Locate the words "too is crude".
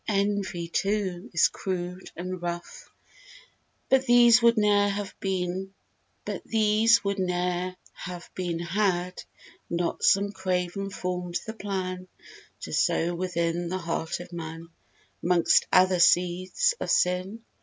0.67-2.09